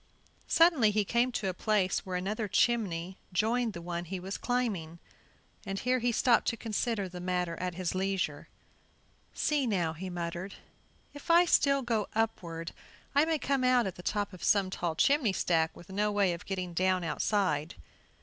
[0.47, 4.97] Suddenly he came to a place where another chimney joined the one he was climbing,
[5.63, 8.47] and here he stopped to consider the matter at his leisure.
[9.35, 10.55] "See now," he muttered,
[11.13, 12.71] "if I still go upward
[13.13, 16.33] I may come out at the top of some tall chimney stack with no way
[16.33, 17.75] of getting down outside.